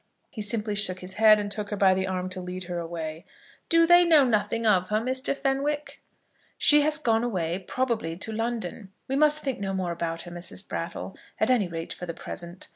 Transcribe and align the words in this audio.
He 0.31 0.41
simply 0.41 0.73
shook 0.73 1.01
his 1.01 1.13
head 1.13 1.37
and 1.39 1.51
took 1.51 1.69
her 1.69 1.77
by 1.77 1.93
the 1.93 2.07
arm 2.07 2.27
to 2.29 2.41
lead 2.41 2.63
her 2.63 2.79
away. 2.79 3.23
"Do 3.69 3.85
they 3.85 4.03
know 4.03 4.23
nothing 4.25 4.65
of 4.65 4.89
her, 4.89 4.99
Mr. 4.99 5.37
Fenwick?" 5.37 6.01
"She 6.57 6.81
has 6.81 6.97
gone 6.97 7.23
away; 7.23 7.59
probably 7.59 8.17
to 8.17 8.31
London. 8.31 8.91
We 9.07 9.15
must 9.15 9.43
think 9.43 9.59
no 9.59 9.75
more 9.75 9.91
about 9.91 10.23
her, 10.23 10.31
Mrs. 10.31 10.67
Brattle 10.67 11.15
at 11.39 11.51
any 11.51 11.67
rate 11.67 11.93
for 11.93 12.07
the 12.07 12.15
present. 12.15 12.67